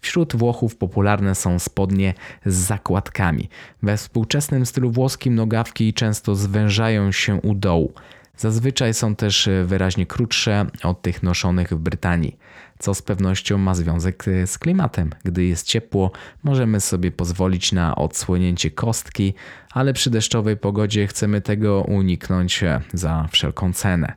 Wśród 0.00 0.36
Włochów 0.36 0.76
popularne 0.76 1.34
są 1.34 1.58
spodnie 1.58 2.14
z 2.46 2.54
zakładkami. 2.54 3.48
We 3.82 3.96
współczesnym 3.96 4.66
stylu 4.66 4.90
włoskim 4.90 5.34
nogawki 5.34 5.94
często 5.94 6.34
zwężają 6.34 7.12
się 7.12 7.34
u 7.34 7.54
dołu. 7.54 7.92
Zazwyczaj 8.36 8.94
są 8.94 9.16
też 9.16 9.48
wyraźnie 9.64 10.06
krótsze 10.06 10.66
od 10.82 11.02
tych 11.02 11.22
noszonych 11.22 11.68
w 11.68 11.78
Brytanii, 11.78 12.38
co 12.84 12.94
z 12.94 13.02
pewnością 13.02 13.58
ma 13.58 13.74
związek 13.74 14.24
z 14.46 14.58
klimatem. 14.58 15.10
Gdy 15.24 15.44
jest 15.44 15.66
ciepło, 15.66 16.10
możemy 16.42 16.80
sobie 16.80 17.10
pozwolić 17.10 17.72
na 17.72 17.96
odsłonięcie 17.96 18.70
kostki, 18.70 19.34
ale 19.72 19.92
przy 19.92 20.10
deszczowej 20.10 20.56
pogodzie 20.56 21.06
chcemy 21.06 21.40
tego 21.40 21.82
uniknąć 21.82 22.64
za 22.92 23.28
wszelką 23.30 23.72
cenę. 23.72 24.12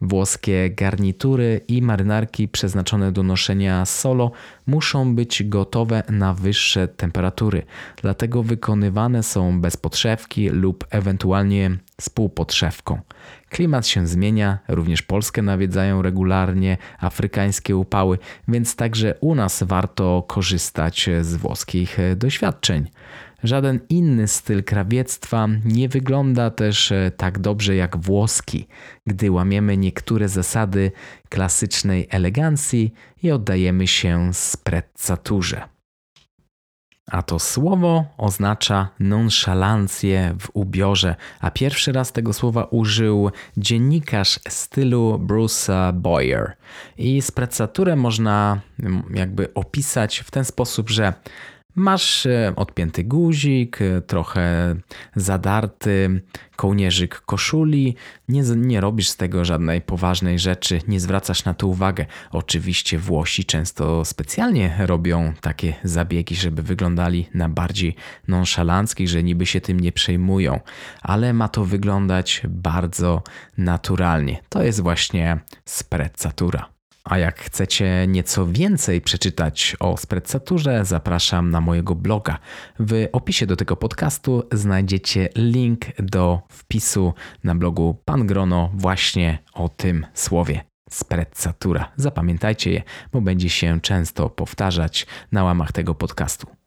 Włoskie 0.00 0.70
garnitury 0.70 1.60
i 1.68 1.82
marynarki 1.82 2.48
przeznaczone 2.48 3.12
do 3.12 3.22
noszenia 3.22 3.86
solo 3.86 4.30
muszą 4.66 5.14
być 5.14 5.42
gotowe 5.42 6.02
na 6.08 6.34
wyższe 6.34 6.88
temperatury, 6.88 7.62
dlatego 8.02 8.42
wykonywane 8.42 9.22
są 9.22 9.60
bez 9.60 9.76
podszewki 9.76 10.48
lub 10.48 10.84
ewentualnie 10.90 11.70
z 12.00 12.10
półpodszewką. 12.10 13.00
Klimat 13.48 13.86
się 13.86 14.06
zmienia, 14.06 14.58
również 14.68 15.02
Polskę 15.02 15.42
nawiedzają 15.42 16.02
regularnie 16.02 16.76
afrykańskie 17.00 17.76
upały, 17.76 18.18
więc 18.48 18.76
także 18.76 19.14
u 19.20 19.34
nas 19.34 19.62
warto 19.62 20.24
korzystać 20.28 21.10
z 21.20 21.36
włoskich 21.36 21.98
doświadczeń. 22.16 22.90
Żaden 23.44 23.80
inny 23.88 24.28
styl 24.28 24.64
krawiectwa 24.64 25.48
nie 25.64 25.88
wygląda 25.88 26.50
też 26.50 26.92
tak 27.16 27.38
dobrze 27.38 27.76
jak 27.76 27.96
włoski, 27.96 28.66
gdy 29.06 29.30
łamiemy 29.30 29.76
niektóre 29.76 30.28
zasady 30.28 30.92
klasycznej 31.28 32.06
elegancji 32.10 32.94
i 33.22 33.30
oddajemy 33.30 33.86
się 33.86 34.30
sprezzaturze. 34.32 35.77
A 37.10 37.22
to 37.22 37.38
słowo 37.38 38.04
oznacza 38.18 38.88
nonszalancję 39.00 40.34
w 40.40 40.50
ubiorze, 40.52 41.16
a 41.40 41.50
pierwszy 41.50 41.92
raz 41.92 42.12
tego 42.12 42.32
słowa 42.32 42.64
użył 42.64 43.30
dziennikarz 43.56 44.40
stylu 44.48 45.18
Bruce 45.18 45.92
Boyer. 45.94 46.52
I 46.98 47.22
sprezzaturę 47.22 47.96
można 47.96 48.60
mm, 48.80 49.02
jakby 49.14 49.54
opisać 49.54 50.18
w 50.18 50.30
ten 50.30 50.44
sposób, 50.44 50.90
że 50.90 51.12
Masz 51.78 52.26
e, 52.26 52.52
odpięty 52.56 53.04
guzik, 53.04 53.82
e, 53.82 54.00
trochę 54.00 54.76
zadarty 55.16 56.22
kołnierzyk 56.56 57.20
koszuli, 57.20 57.96
nie, 58.28 58.42
nie 58.42 58.80
robisz 58.80 59.08
z 59.08 59.16
tego 59.16 59.44
żadnej 59.44 59.80
poważnej 59.80 60.38
rzeczy, 60.38 60.80
nie 60.88 61.00
zwracasz 61.00 61.44
na 61.44 61.54
to 61.54 61.66
uwagę. 61.66 62.06
Oczywiście 62.30 62.98
Włosi 62.98 63.44
często 63.44 64.04
specjalnie 64.04 64.76
robią 64.78 65.32
takie 65.40 65.74
zabiegi, 65.84 66.36
żeby 66.36 66.62
wyglądali 66.62 67.28
na 67.34 67.48
bardziej 67.48 67.94
nonszalancki, 68.28 69.08
że 69.08 69.22
niby 69.22 69.46
się 69.46 69.60
tym 69.60 69.80
nie 69.80 69.92
przejmują, 69.92 70.60
ale 71.02 71.32
ma 71.32 71.48
to 71.48 71.64
wyglądać 71.64 72.42
bardzo 72.48 73.22
naturalnie. 73.58 74.38
To 74.48 74.62
jest 74.62 74.80
właśnie 74.80 75.38
sprezzatura. 75.64 76.77
A 77.04 77.18
jak 77.18 77.40
chcecie 77.40 78.06
nieco 78.08 78.46
więcej 78.46 79.00
przeczytać 79.00 79.76
o 79.80 79.96
sprezzaturze, 79.96 80.84
zapraszam 80.84 81.50
na 81.50 81.60
mojego 81.60 81.94
bloga. 81.94 82.38
W 82.78 83.08
opisie 83.12 83.46
do 83.46 83.56
tego 83.56 83.76
podcastu 83.76 84.42
znajdziecie 84.52 85.28
link 85.36 85.80
do 85.98 86.40
wpisu 86.48 87.14
na 87.44 87.54
blogu 87.54 87.96
Pan 88.04 88.26
Grono 88.26 88.70
właśnie 88.74 89.38
o 89.54 89.68
tym 89.68 90.06
słowie. 90.14 90.64
Sprezzatura. 90.90 91.92
Zapamiętajcie 91.96 92.70
je, 92.70 92.82
bo 93.12 93.20
będzie 93.20 93.48
się 93.48 93.80
często 93.80 94.30
powtarzać 94.30 95.06
na 95.32 95.44
łamach 95.44 95.72
tego 95.72 95.94
podcastu. 95.94 96.57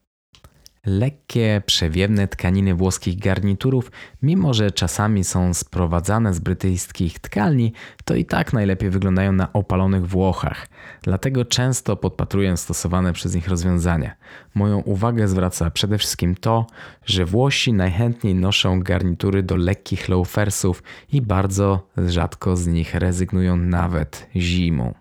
Lekkie, 0.86 1.62
przewiewne 1.65 2.28
tkaniny 2.28 2.76
włoskich 2.76 3.20
garniturów, 3.20 3.91
mimo 4.22 4.54
że 4.54 4.72
czasami 4.72 5.24
są 5.24 5.54
sprowadzane 5.54 6.34
z 6.34 6.39
brytyjskich 6.39 7.20
tkalni, 7.20 7.74
to 8.06 8.15
i 8.15 8.26
tak 8.26 8.54
najlepiej 8.54 8.89
wyglądają 8.89 9.32
na 9.32 9.54
opalonych 9.54 10.08
Włochach. 10.08 10.67
Dlatego 11.02 11.46
często 11.46 11.96
podpatruję 11.96 12.58
stosowane 12.58 13.13
przez 13.13 13.36
nich 13.36 13.48
rozwiązania. 13.48 14.15
Moją 14.56 14.80
uwagę 14.80 15.28
zwraca 15.28 15.72
przede 15.72 15.98
wszystkim 15.98 16.36
to, 16.36 16.67
że 17.06 17.26
Włosi 17.26 17.74
najchętniej 17.74 18.36
noszą 18.36 18.80
garnitury 18.80 19.44
do 19.44 19.56
lekkich 19.56 20.10
loafersów 20.10 20.84
i 21.12 21.22
bardzo 21.22 21.88
rzadko 22.08 22.58
z 22.58 22.67
nich 22.67 22.96
rezygnują 22.96 23.58
nawet 23.58 24.28
zimą. 24.36 24.94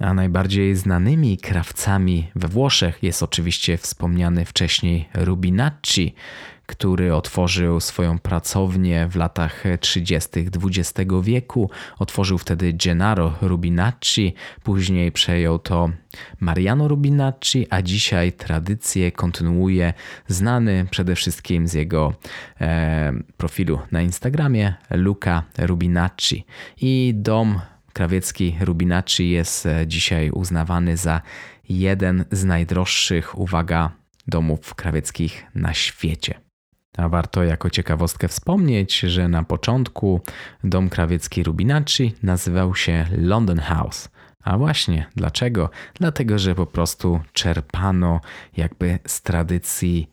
A 0.00 0.14
najbardziej 0.14 0.76
znanymi 0.76 1.38
krawcami 1.38 2.30
we 2.34 2.48
Włoszech 2.48 3.02
jest 3.02 3.22
oczywiście 3.22 3.76
wspomniany 3.76 4.44
wcześniej 4.44 5.08
Rubinacci, 5.14 6.14
który 6.66 7.14
otworzył 7.14 7.80
swoją 7.80 8.18
pracownię 8.18 9.08
w 9.10 9.16
latach 9.16 9.64
30. 9.80 10.28
XX 10.64 11.10
wieku. 11.22 11.70
Otworzył 11.98 12.38
wtedy 12.38 12.72
Gennaro 12.72 13.34
Rubinacci, 13.40 14.34
później 14.62 15.12
przejął 15.12 15.58
to 15.58 15.90
Mariano 16.40 16.88
Rubinacci, 16.88 17.66
a 17.70 17.82
dzisiaj 17.82 18.32
tradycję 18.32 19.12
kontynuuje 19.12 19.92
znany 20.28 20.86
przede 20.90 21.14
wszystkim 21.14 21.68
z 21.68 21.74
jego 21.74 22.14
e, 22.60 23.12
profilu 23.36 23.78
na 23.92 24.02
Instagramie 24.02 24.74
Luca 24.90 25.42
Rubinacci. 25.58 26.44
I 26.80 27.12
dom 27.16 27.60
krawiecki 27.96 28.56
Rubinacci 28.60 29.30
jest 29.30 29.66
e, 29.66 29.86
dzisiaj 29.86 30.30
uznawany 30.30 30.96
za 30.96 31.20
jeden 31.68 32.24
z 32.30 32.44
najdroższych, 32.44 33.38
uwaga, 33.38 33.90
domów 34.26 34.74
krawieckich 34.74 35.46
na 35.54 35.74
świecie. 35.74 36.40
A 36.96 37.08
warto 37.08 37.44
jako 37.44 37.70
ciekawostkę 37.70 38.28
wspomnieć, 38.28 38.98
że 38.98 39.28
na 39.28 39.42
początku 39.42 40.20
dom 40.64 40.88
krawiecki 40.88 41.42
Rubinacci 41.42 42.14
nazywał 42.22 42.74
się 42.74 43.06
London 43.18 43.58
House, 43.58 44.08
a 44.46 44.58
właśnie, 44.58 45.06
dlaczego? 45.16 45.70
Dlatego, 45.94 46.38
że 46.38 46.54
po 46.54 46.66
prostu 46.66 47.20
czerpano 47.32 48.20
jakby 48.56 48.98
z 49.06 49.22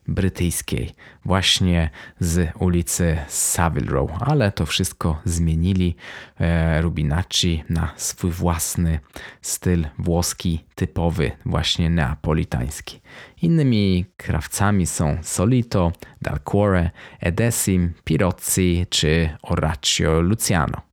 brytyjskiej, 0.07 0.95
właśnie 1.25 1.89
z 2.19 2.51
ulicy 2.59 3.17
Savile 3.27 3.91
Row, 3.91 4.11
ale 4.19 4.51
to 4.51 4.65
wszystko 4.65 5.21
zmienili 5.25 5.95
e, 6.39 6.81
Rubinacci 6.81 7.63
na 7.69 7.93
swój 7.95 8.31
własny 8.31 8.99
styl 9.41 9.85
włoski, 9.99 10.65
typowy, 10.75 11.31
właśnie 11.45 11.89
neapolitański. 11.89 13.01
Innymi 13.41 14.05
krawcami 14.17 14.87
są 14.87 15.17
Solito, 15.21 15.91
Dalcore, 16.21 16.89
Edesim, 17.19 17.93
Pirozzi 18.03 18.85
czy 18.89 19.29
Oraccio 19.43 20.21
Luciano. 20.21 20.92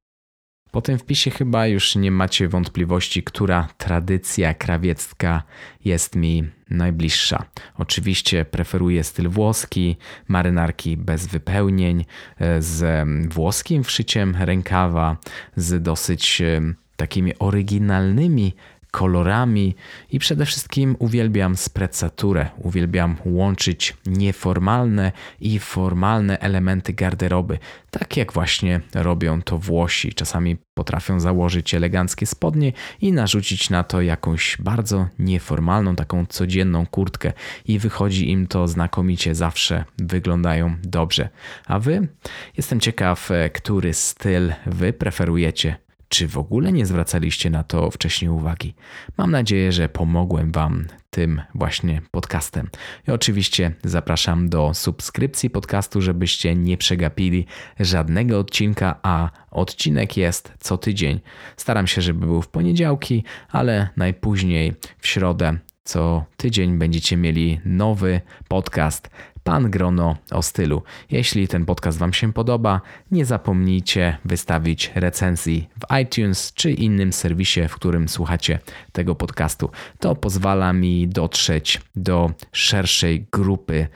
Po 0.72 0.82
tym 0.82 0.98
wpisie 0.98 1.30
chyba 1.30 1.66
już 1.66 1.96
nie 1.96 2.10
macie 2.10 2.48
wątpliwości, 2.48 3.22
która 3.22 3.68
tradycja 3.78 4.54
krawiecka 4.54 5.42
jest 5.84 6.16
mi 6.16 6.44
najbliższa. 6.70 7.44
Oczywiście 7.78 8.44
preferuję 8.44 9.04
styl 9.04 9.28
włoski, 9.28 9.96
marynarki 10.28 10.96
bez 10.96 11.26
wypełnień, 11.26 12.04
e, 12.38 12.62
z 12.62 13.08
włoskim 13.28 13.84
wszyciem 13.84 14.36
rękawa, 14.40 15.16
z 15.56 15.82
dosyć 15.82 16.40
e, 16.40 16.60
takimi 16.96 17.38
oryginalnymi 17.38 18.54
kolorami 18.90 19.74
i 20.10 20.18
przede 20.18 20.46
wszystkim 20.46 20.96
uwielbiam 20.98 21.56
sprezzaturę. 21.56 22.50
Uwielbiam 22.58 23.16
łączyć 23.24 23.96
nieformalne 24.06 25.12
i 25.40 25.58
formalne 25.58 26.38
elementy 26.38 26.92
garderoby, 26.92 27.58
tak 27.90 28.16
jak 28.16 28.32
właśnie 28.32 28.80
robią 28.94 29.42
to 29.42 29.58
Włosi. 29.58 30.14
Czasami 30.14 30.56
potrafią 30.74 31.20
założyć 31.20 31.74
eleganckie 31.74 32.26
spodnie 32.26 32.72
i 33.00 33.12
narzucić 33.12 33.70
na 33.70 33.84
to 33.84 34.00
jakąś 34.00 34.56
bardzo 34.60 35.08
nieformalną, 35.18 35.96
taką 35.96 36.26
codzienną 36.26 36.86
kurtkę 36.86 37.32
i 37.64 37.78
wychodzi 37.78 38.30
im 38.30 38.46
to 38.46 38.68
znakomicie, 38.68 39.34
zawsze 39.34 39.84
wyglądają 39.98 40.76
dobrze. 40.82 41.28
A 41.66 41.78
wy? 41.78 42.08
Jestem 42.56 42.80
ciekaw, 42.80 43.30
e, 43.30 43.50
który 43.50 43.94
styl 43.94 44.52
wy 44.66 44.92
preferujecie. 44.92 45.89
Czy 46.12 46.28
w 46.28 46.38
ogóle 46.38 46.72
nie 46.72 46.86
zwracaliście 46.86 47.50
na 47.50 47.62
to 47.62 47.90
wcześniej 47.90 48.30
uwagi? 48.30 48.74
Mam 49.18 49.30
nadzieję, 49.30 49.72
że 49.72 49.88
pomogłem 49.88 50.52
Wam 50.52 50.86
tym 51.10 51.42
właśnie 51.54 52.02
podcastem. 52.10 52.68
I 53.08 53.10
oczywiście 53.10 53.74
zapraszam 53.84 54.48
do 54.48 54.74
subskrypcji 54.74 55.50
podcastu, 55.50 56.02
żebyście 56.02 56.54
nie 56.54 56.76
przegapili 56.76 57.46
żadnego 57.80 58.38
odcinka, 58.38 58.98
a 59.02 59.30
odcinek 59.50 60.16
jest 60.16 60.52
co 60.60 60.78
tydzień. 60.78 61.20
Staram 61.56 61.86
się, 61.86 62.02
żeby 62.02 62.26
był 62.26 62.42
w 62.42 62.48
poniedziałki, 62.48 63.24
ale 63.48 63.88
najpóźniej 63.96 64.74
w 64.98 65.06
środę 65.06 65.58
co 65.84 66.24
tydzień 66.36 66.78
będziecie 66.78 67.16
mieli 67.16 67.60
nowy 67.64 68.20
podcast 68.48 69.10
Pan 69.44 69.70
Grono 69.70 70.16
o 70.30 70.42
stylu. 70.42 70.82
Jeśli 71.10 71.48
ten 71.48 71.64
podcast 71.64 71.98
Wam 71.98 72.12
się 72.12 72.32
podoba, 72.32 72.80
nie 73.10 73.24
zapomnijcie 73.24 74.18
wystawić 74.24 74.92
recenzji 74.94 75.68
w 75.80 75.96
iTunes 76.02 76.52
czy 76.54 76.70
innym 76.70 77.12
serwisie, 77.12 77.60
w 77.68 77.74
którym 77.74 78.08
słuchacie 78.08 78.58
tego 78.92 79.14
podcastu. 79.14 79.70
To 79.98 80.16
pozwala 80.16 80.72
mi 80.72 81.08
dotrzeć 81.08 81.80
do 81.94 82.30
szerszej 82.52 83.26
grupy 83.32 83.88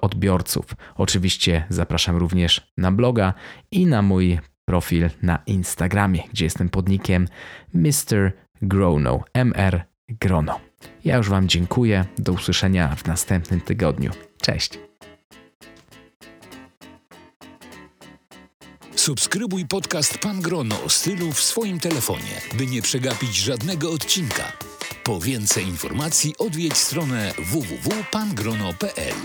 odbiorców. 0.00 0.64
Oczywiście 0.96 1.64
zapraszam 1.68 2.16
również 2.16 2.72
na 2.76 2.92
bloga 2.92 3.34
i 3.70 3.86
na 3.86 4.02
mój 4.02 4.38
profil 4.64 5.10
na 5.22 5.38
Instagramie, 5.46 6.22
gdzie 6.32 6.44
jestem 6.44 6.68
podnikiem 6.68 7.28
Mr. 7.74 8.32
Grono, 8.62 9.20
MR 9.34 9.84
Grono. 10.08 10.60
Ja 11.04 11.16
już 11.16 11.28
Wam 11.28 11.48
dziękuję. 11.48 12.04
Do 12.18 12.32
usłyszenia 12.32 12.96
w 12.96 13.06
następnym 13.06 13.60
tygodniu. 13.60 14.29
Cześć. 14.42 14.78
Subskrybuj 18.96 19.66
podcast 19.66 20.18
Pan 20.18 20.40
Grono 20.40 20.82
o 20.82 20.88
stylu 20.88 21.32
w 21.32 21.40
swoim 21.40 21.80
telefonie, 21.80 22.40
by 22.54 22.66
nie 22.66 22.82
przegapić 22.82 23.36
żadnego 23.36 23.90
odcinka. 23.90 24.52
Po 25.04 25.20
więcej 25.20 25.64
informacji 25.64 26.34
odwiedź 26.38 26.76
stronę 26.76 27.32
www.pangrono.pl. 27.38 29.16